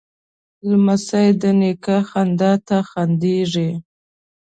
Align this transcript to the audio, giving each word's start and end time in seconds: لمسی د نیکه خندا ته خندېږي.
لمسی 0.69 1.27
د 1.41 1.43
نیکه 1.59 1.97
خندا 2.09 2.51
ته 2.67 2.77
خندېږي. 2.89 3.69